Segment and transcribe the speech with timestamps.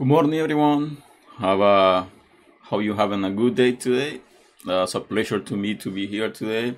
[0.00, 0.96] Good morning, everyone.
[1.36, 2.08] Have a
[2.62, 4.22] how you having a good day today?
[4.66, 6.74] Uh, it's a pleasure to me to be here today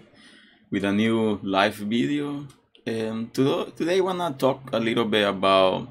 [0.73, 2.49] with a new live video.
[2.85, 5.87] And today, today I wanna talk a little bit about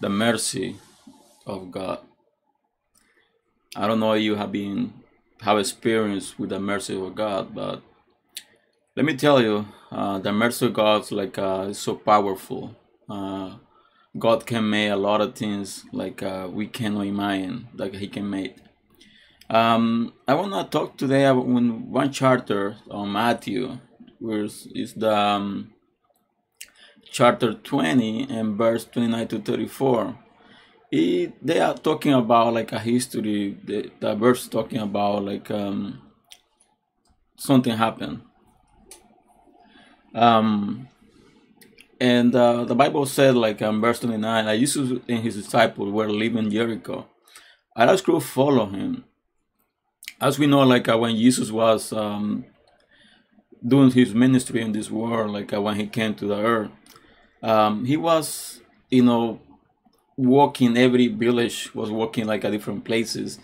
[0.00, 0.76] the mercy
[1.46, 1.98] of God.
[3.76, 4.94] I don't know if you have been
[5.42, 7.82] have experience with the mercy of God, but
[8.96, 12.74] let me tell you, uh, the mercy of God is like uh, so powerful.
[13.06, 13.56] Uh,
[14.16, 18.28] God can make a lot of things like uh, we cannot imagine that He can
[18.28, 18.56] make.
[19.50, 23.78] Um, I want to talk today about one, chapter on Matthew,
[24.20, 25.72] which is the um,
[27.10, 30.18] chapter 20 and verse 29 to 34.
[30.90, 33.58] It, they are talking about like a history.
[33.64, 36.00] The, the verse talking about like um,
[37.36, 38.22] something happened.
[40.14, 40.88] Um,
[42.00, 46.10] and uh, the Bible said, like in verse 29, that Jesus and his disciples were
[46.10, 47.08] leaving Jericho.
[47.76, 49.04] And us crew follow him.
[50.20, 52.44] As we know, like uh, when Jesus was um,
[53.66, 56.70] doing his ministry in this world, like uh, when he came to the earth,
[57.42, 58.60] um, he was,
[58.90, 59.40] you know,
[60.16, 63.38] walking every village, was walking like at different places,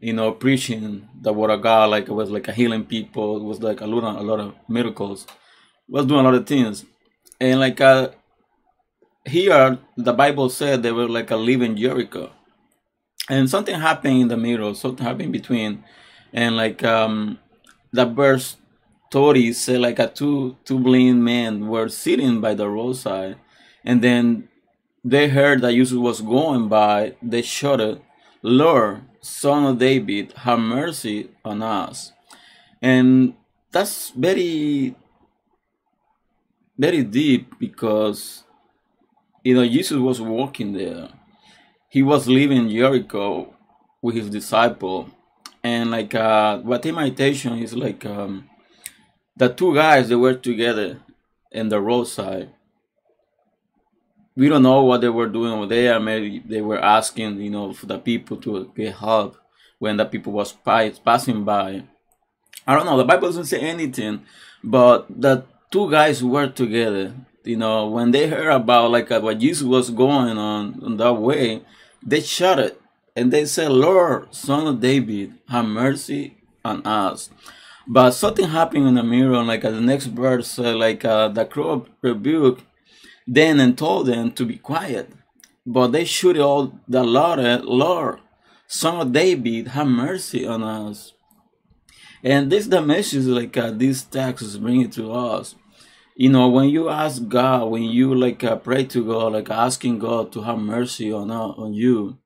[0.00, 3.42] you know, preaching the word of God, like it was like a healing people, it
[3.42, 5.26] was like a lot, of, a lot of miracles,
[5.88, 6.84] was doing a lot of things
[7.40, 8.10] and like uh
[9.24, 12.30] here the bible said they were like a living jericho.
[13.28, 15.84] And something happened in the middle something happened between.
[16.32, 17.38] And like um
[17.92, 18.56] the verse
[19.12, 23.36] 30 said like a two two blind men were sitting by the roadside.
[23.84, 24.48] And then
[25.04, 27.14] they heard that jesus was going by.
[27.22, 28.02] They shouted
[28.42, 32.12] lord son of david have mercy on us.
[32.82, 33.34] And
[33.72, 34.96] that's very
[36.80, 38.44] very deep because
[39.44, 41.10] you know Jesus was walking there.
[41.90, 43.54] He was leaving Jericho
[44.00, 45.10] with his disciple,
[45.62, 48.48] and like uh, what imitation is like um,
[49.36, 51.00] the two guys they were together
[51.52, 52.48] in the roadside.
[54.34, 56.00] We don't know what they were doing over there.
[56.00, 59.36] Maybe they were asking, you know, for the people to get help
[59.78, 60.52] when the people was
[61.04, 61.82] passing by.
[62.66, 62.96] I don't know.
[62.96, 64.22] The Bible doesn't say anything,
[64.64, 67.14] but the two guys work together.
[67.44, 71.14] You know, when they heard about like uh, what Jesus was going on in that
[71.14, 71.62] way,
[72.04, 72.76] they shouted
[73.16, 77.30] and they said, "Lord, Son of David, have mercy on us."
[77.86, 81.44] But something happened in the mirror, like uh, the next verse, uh, like uh, the
[81.44, 82.62] crow rebuked
[83.26, 85.10] them and told them to be quiet.
[85.66, 88.20] But they shouted all the Lord, Lord,
[88.66, 91.14] Son of David, have mercy on us.
[92.22, 95.54] And this is the message like uh, this text is bringing to us
[96.20, 99.98] you know when you ask god when you like uh, pray to god like asking
[99.98, 102.18] god to have mercy on uh, on you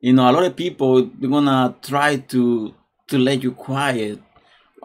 [0.00, 2.72] you know a lot of people they're gonna try to
[3.08, 4.20] to let you quiet.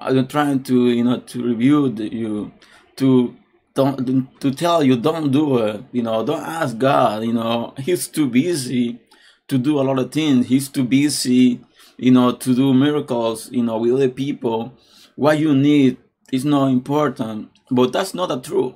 [0.09, 2.51] They're trying to you know to review the, you
[2.97, 3.35] to
[3.75, 7.73] don't to tell you don't do it you know don't ask god you know.
[7.77, 8.99] He's too busy
[9.47, 10.47] to do a lot of things.
[10.47, 11.61] He's too busy
[11.97, 14.73] you know to do miracles you know with other people.
[15.15, 15.97] What you need
[16.33, 18.75] is not important but that's not the truth.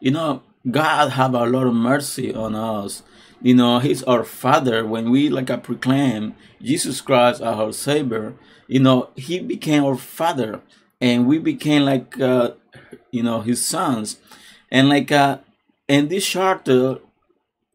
[0.00, 3.02] You know, God have a lot of mercy on us.
[3.42, 4.84] You know, He's our Father.
[4.86, 8.34] When we like I proclaim Jesus Christ as our Savior,
[8.66, 10.60] you know, He became our Father,
[11.00, 12.52] and we became like uh,
[13.10, 14.18] you know His sons.
[14.70, 15.38] And like uh,
[15.88, 16.98] in this charter,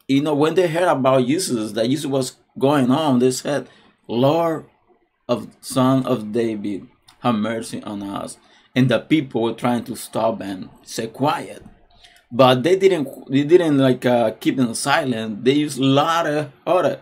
[0.08, 3.68] you know, when they heard about Jesus, that Jesus was going on, they said,
[4.08, 4.66] "Lord
[5.30, 6.88] of Son of David,
[7.20, 8.38] have mercy on us."
[8.76, 11.64] And the people were trying to stop and say quiet.
[12.32, 15.44] But they didn't they didn't like uh, keep them silent.
[15.44, 17.02] They used a lot of order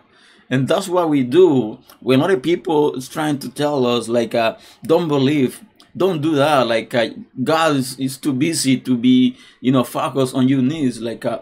[0.50, 4.56] and that's what we do when other people is trying to tell us like uh,
[4.82, 5.64] don't believe
[5.96, 6.66] don't do that.
[6.66, 7.10] Like uh,
[7.42, 11.00] god is, is too busy to be you know focused on your needs.
[11.00, 11.40] Like uh,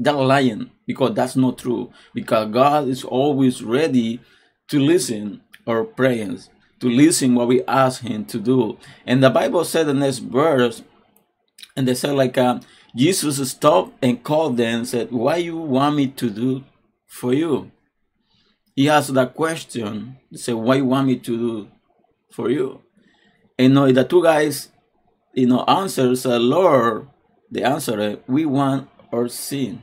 [0.00, 1.92] that lying because that's not true.
[2.12, 4.20] Because god is always ready
[4.68, 8.78] to listen our prayers to listen what we ask him to do.
[9.06, 10.82] And the Bible said the next verse,
[11.76, 12.60] and they said like uh,
[12.96, 16.64] Jesus stopped and called them and said, "What you want me to do
[17.06, 17.70] for you?"
[18.74, 20.16] He asked that question.
[20.30, 21.68] He said, "What you want me to do
[22.32, 22.82] for you?"
[23.58, 24.68] And you know, the two guys,
[25.34, 27.08] you know, answered, said, "Lord,"
[27.50, 29.82] they answered, "We want our sin."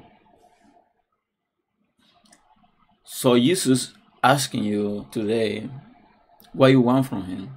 [3.03, 3.93] So Jesus
[4.23, 5.69] asking you today,
[6.55, 7.49] what you want from him.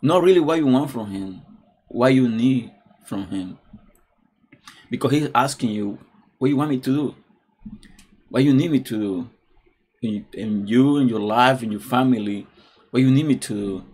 [0.00, 1.42] Not really what you want from him,
[1.88, 2.72] what you need
[3.06, 3.58] from him.
[4.90, 5.98] Because he's asking you,
[6.38, 7.14] what you want me to do?
[8.28, 9.30] What you need me to do?
[10.02, 12.46] in, in you, in your life, in your family,
[12.90, 13.84] what you need me to do.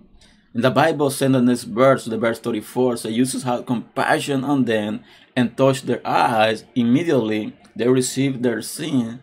[0.55, 4.65] And the Bible said in this verse, the verse 34, so Jesus had compassion on
[4.65, 5.05] them
[5.37, 6.65] and touched their eyes.
[6.75, 9.23] Immediately they received their sin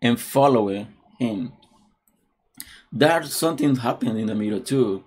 [0.00, 0.86] and followed
[1.18, 1.52] him.
[2.92, 5.04] There's something happened in the middle too.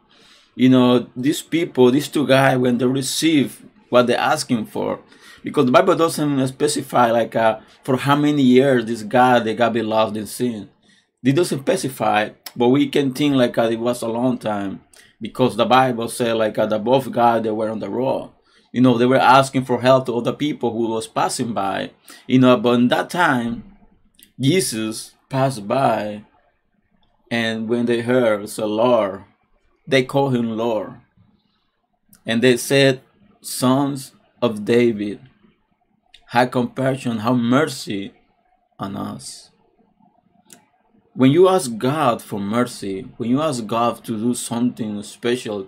[0.56, 5.02] You know, these people, these two guys, when they receive what they're asking for,
[5.44, 9.74] because the Bible doesn't specify like uh, for how many years this guy they got
[9.74, 10.70] be lost in sin.
[11.24, 14.82] It doesn't specify, but we can think like uh, it was a long time
[15.22, 18.32] because the Bible said like uh, the both guys they were on the road.
[18.72, 21.92] You know, they were asking for help to other people who was passing by.
[22.28, 23.78] You know, but in that time,
[24.40, 26.26] Jesus passed by,
[27.38, 29.24] and when they heard Lord,
[29.92, 30.94] they called him Lord,
[32.26, 32.94] and they said,
[33.42, 34.00] "Sons
[34.42, 35.20] of David,
[36.34, 38.14] have compassion, have mercy
[38.80, 39.52] on us."
[41.16, 45.68] when you ask God for mercy, when you ask God to do something special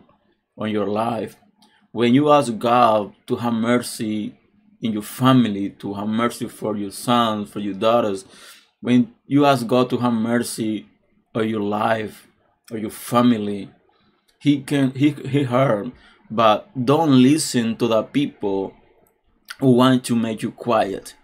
[0.57, 1.37] on your life,
[1.93, 4.35] when you ask God to have mercy
[4.81, 8.25] in your family, to have mercy for your sons, for your daughters,
[8.81, 10.85] when you ask God to have mercy
[11.33, 12.27] on your life
[12.71, 13.69] or your family,
[14.39, 15.91] He can He He heard,
[16.29, 18.73] but don't listen to the people
[19.59, 21.15] who want to make you quiet.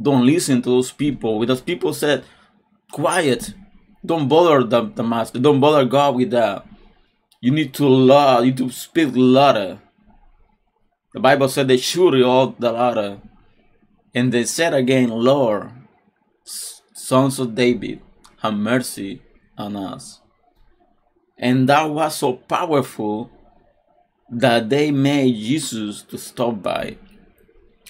[0.00, 2.24] Don't listen to those people because people said
[2.92, 3.54] quiet.
[4.04, 5.38] Don't bother the, the master.
[5.38, 6.64] Don't bother God with that.
[7.40, 8.44] You need to love.
[8.44, 9.80] You need to speak louder.
[11.14, 13.20] The Bible said they shoot all the louder.
[14.14, 15.70] And they said again, Lord,
[16.44, 18.00] sons of David,
[18.40, 19.22] have mercy
[19.56, 20.20] on us.
[21.38, 23.30] And that was so powerful
[24.30, 26.98] that they made Jesus to stop by.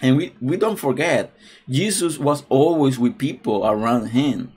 [0.01, 1.33] And we, we don't forget,
[1.69, 4.53] Jesus was always with people around him.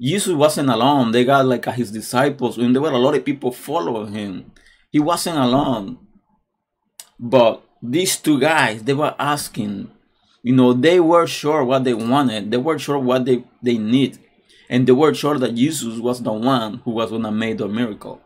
[0.00, 1.12] Jesus wasn't alone.
[1.12, 4.52] They got like his disciples, and there were a lot of people following him.
[4.90, 5.98] He wasn't alone.
[7.18, 9.90] But these two guys, they were asking,
[10.42, 12.50] you know, they were sure what they wanted.
[12.50, 14.18] They were sure what they, they need.
[14.68, 18.20] And they were sure that Jesus was the one who was gonna make the miracle.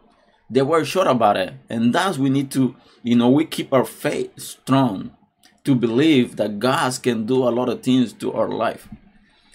[0.49, 1.55] They were sure about it.
[1.69, 5.13] And thus we need to, you know, we keep our faith strong
[5.65, 8.89] to believe that God can do a lot of things to our life.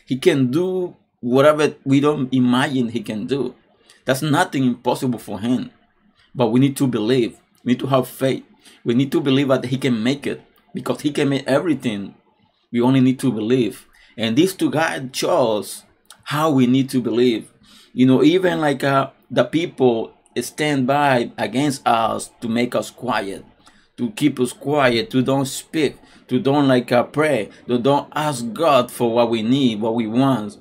[0.06, 3.56] He can do whatever we don't imagine he can do.
[4.06, 5.72] That's nothing impossible for him.
[6.34, 7.40] But we need to believe.
[7.64, 8.44] We need to have faith.
[8.84, 10.42] We need to believe that he can make it
[10.74, 12.14] because he can make everything.
[12.72, 13.88] We only need to believe.
[14.18, 15.84] And these two guys chose
[16.26, 17.52] how we need to believe.
[17.94, 23.46] You know, even like uh, the people stand by against us to make us quiet,
[23.98, 28.52] to keep us quiet, to don't speak, to don't like uh, pray, to don't ask
[28.54, 30.58] God for what we need, what we want.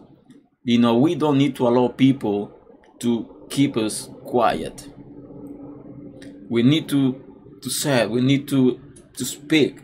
[0.62, 2.52] You know, we don't need to allow people
[3.00, 4.88] to keep us quiet.
[6.48, 7.20] We need to
[7.62, 8.78] to say, we need to
[9.16, 9.80] to speak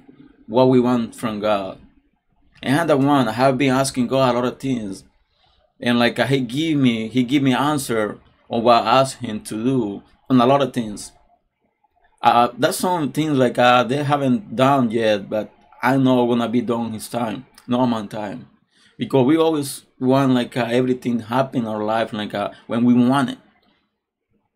[0.46, 1.78] what we want from God.
[2.62, 5.04] And the one I have been asking God a lot of things,
[5.80, 8.18] and like He give me, He give me answer
[8.48, 11.12] on what I asked Him to do on a lot of things.
[12.22, 15.50] Uh, that's some things like uh, they haven't done yet, but
[15.82, 18.48] I know gonna be done His time, normal time.
[18.98, 22.94] Because we always want like uh, everything happen in our life like uh, when we
[22.94, 23.38] want it.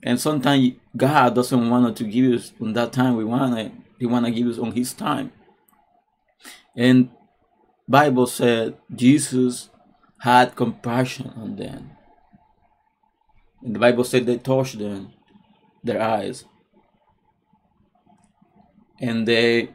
[0.02, 3.72] And sometimes god doesn't want to give us on that time we want it.
[3.98, 5.32] He want to give us on his time.
[6.76, 7.10] And
[7.86, 9.68] bible said jesus
[10.26, 11.90] had compassion on them
[13.62, 15.12] and the bible said they touched them
[15.82, 16.44] their eyes
[19.00, 19.68] and they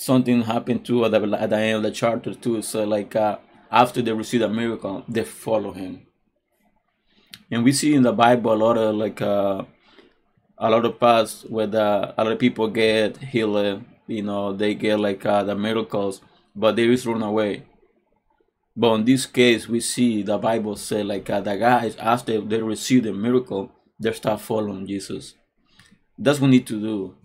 [0.00, 2.62] something happened to at the, at the end of the chapter too.
[2.62, 3.38] So like uh,
[3.70, 6.06] after they receive a miracle, they follow him.
[7.50, 9.64] And we see in the Bible a lot of like uh,
[10.58, 13.82] a lot of parts where the, a lot of people get healed.
[14.06, 16.20] You know, they get like uh, the miracles,
[16.54, 17.64] but they just run away.
[18.80, 22.62] But in this case, we see the Bible say like uh, the guys after they
[22.62, 25.34] receive the miracle, they start following Jesus.
[26.16, 27.16] That's what we need to do.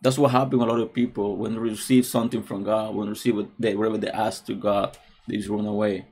[0.00, 3.08] That's what happened with a lot of people when they receive something from God, when
[3.08, 6.06] they receive what they, whatever they ask to God, they just run away.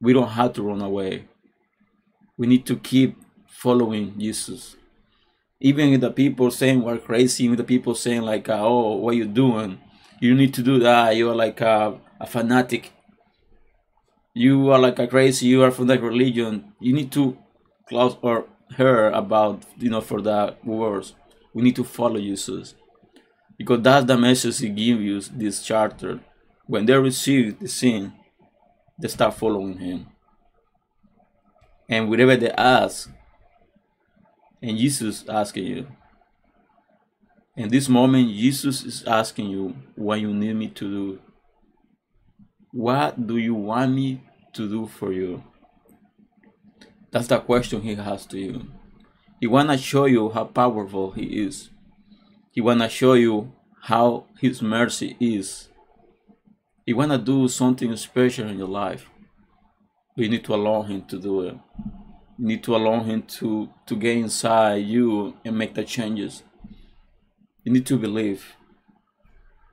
[0.00, 1.24] We don't have to run away.
[2.38, 3.16] We need to keep
[3.48, 4.76] following Jesus.
[5.58, 9.16] Even if the people saying we're crazy, even the people saying like, uh, "Oh, what
[9.16, 9.80] you doing?
[10.20, 11.16] You need to do that.
[11.16, 12.92] You're like a, a fanatic.
[14.34, 15.46] You are like a crazy.
[15.46, 16.72] You are from that religion.
[16.80, 17.38] You need to
[17.88, 21.14] close or hear about you know for that words
[21.54, 22.74] we need to follow Jesus.
[23.56, 26.20] Because that's the message he gives you this charter.
[26.66, 28.12] When they receive the sin,
[28.98, 30.06] they start following him.
[31.88, 33.10] and whatever they ask,
[34.62, 35.86] and Jesus asking you.
[37.56, 41.20] In this moment, Jesus is asking you what you need me to do.
[42.76, 44.20] What do you want me
[44.54, 45.44] to do for you?
[47.12, 48.66] That's the question he has to you.
[49.38, 51.70] He wanna show you how powerful he is.
[52.50, 53.52] He wanna show you
[53.82, 55.68] how his mercy is.
[56.84, 59.08] He wanna do something special in your life.
[60.16, 61.56] But you need to allow him to do it.
[62.40, 66.42] You need to allow him to, to get inside you and make the changes.
[67.62, 68.56] You need to believe.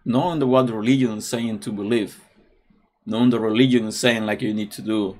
[0.05, 2.22] Not what the religion is saying to believe.
[3.05, 5.20] Not the religion is saying like you need to do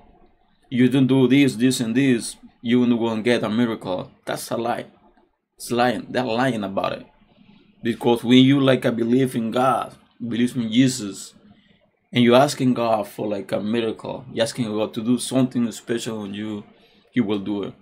[0.72, 4.10] you don't do this, this, and this, you won't get a miracle.
[4.26, 4.86] That's a lie.
[5.58, 6.08] It's lying.
[6.10, 7.06] They're lying about it.
[7.84, 9.94] Because when you like a believe in God,
[10.26, 11.34] believe in Jesus,
[12.14, 16.20] and you're asking God for like a miracle, you're asking God to do something special
[16.20, 16.64] on you,
[17.12, 17.74] He will do it.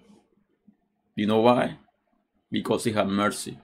[1.16, 1.78] You know why?
[2.52, 3.60] Because He has mercy.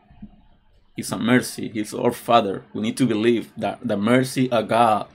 [0.95, 1.69] He's a mercy.
[1.69, 2.63] He's our Father.
[2.75, 5.07] We need to believe that the mercy of God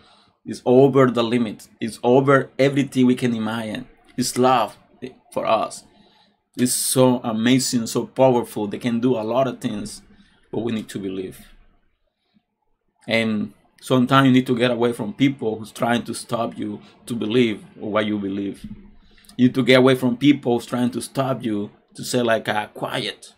[0.50, 1.68] is over the limit.
[1.80, 3.86] It's over everything we can imagine.
[4.18, 4.76] It's love
[5.32, 5.84] for us
[6.56, 8.66] It's so amazing, so powerful.
[8.68, 10.02] They can do a lot of things,
[10.52, 11.38] but we need to believe.
[13.08, 17.14] And sometimes you need to get away from people who's trying to stop you to
[17.14, 18.64] believe what you believe.
[19.36, 22.48] You need to get away from people who's trying to stop you to say like,
[22.48, 23.34] uh, quiet,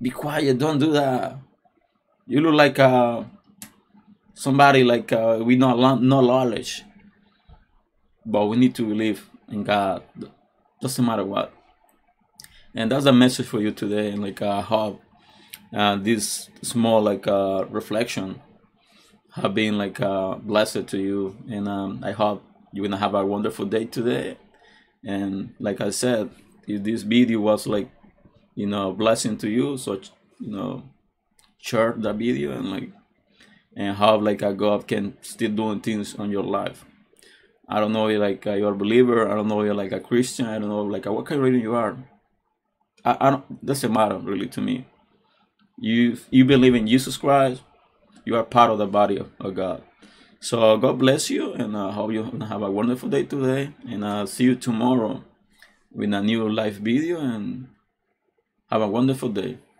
[0.00, 1.38] be quiet, don't do that.
[2.26, 3.24] You look like uh,
[4.34, 6.82] somebody like uh, we not no knowledge,
[8.24, 10.02] but we need to believe in God,
[10.80, 11.52] doesn't matter what.
[12.74, 14.10] And that's a message for you today.
[14.10, 15.02] And like I hope
[15.74, 18.40] uh, this small like uh, reflection
[19.34, 21.36] have been like uh, blessed to you.
[21.50, 24.38] And um, I hope you're gonna have a wonderful day today.
[25.04, 26.30] And like I said,
[26.66, 27.90] if this video was like
[28.54, 30.00] you know blessing to you, so
[30.40, 30.84] you know
[31.58, 32.90] share the video and like
[33.76, 36.84] and how like a God can still doing things on your life.
[37.68, 39.30] I don't know like you're a believer.
[39.30, 40.46] I don't know you're like a Christian.
[40.46, 41.96] I don't know like what kind of religion you are.
[43.04, 44.86] I, I don't doesn't matter really to me.
[45.78, 47.62] You you believe in Jesus Christ,
[48.24, 49.82] you are part of the body of, of God.
[50.40, 53.72] So God bless you, and I hope you have a wonderful day today.
[53.88, 55.24] And I'll see you tomorrow
[55.92, 57.20] with a new live video.
[57.20, 57.68] And
[58.72, 59.58] have a wonderful day.